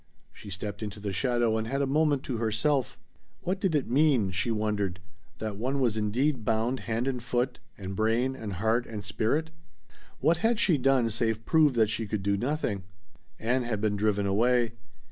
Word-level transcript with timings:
She 0.33 0.49
stepped 0.49 0.81
into 0.81 0.99
the 0.99 1.13
shadow 1.13 1.59
and 1.59 1.67
had 1.67 1.79
a 1.79 1.85
moment 1.85 2.23
to 2.23 2.37
herself. 2.37 2.97
What 3.41 3.61
did 3.61 3.75
it 3.75 3.87
mean 3.87 4.31
she 4.31 4.49
wondered. 4.49 4.99
That 5.37 5.57
one 5.57 5.79
was 5.79 5.95
indeed 5.95 6.43
bound 6.43 6.79
hand 6.89 7.07
and 7.07 7.21
foot 7.21 7.59
and 7.77 7.95
brain 7.95 8.35
and 8.35 8.53
heart 8.53 8.87
and 8.87 9.03
spirit? 9.03 9.51
What 10.19 10.37
had 10.37 10.57
she 10.57 10.79
done 10.79 11.11
save 11.11 11.45
prove 11.45 11.75
that 11.75 11.91
she 11.91 12.07
could 12.07 12.23
do 12.23 12.35
nothing? 12.35 12.81
Ann 13.37 13.61
had 13.61 13.79
been 13.79 13.95
driven 13.95 14.25
away. 14.25 14.71